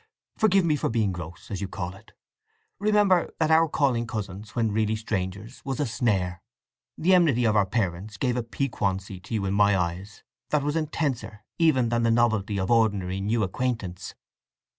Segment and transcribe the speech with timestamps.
[0.35, 2.13] Forgive me for being gross, as you call it!
[2.79, 6.41] Remember that our calling cousins when really strangers was a snare.
[6.97, 10.75] The enmity of our parents gave a piquancy to you in my eyes that was
[10.75, 14.15] intenser even than the novelty of ordinary new acquaintance."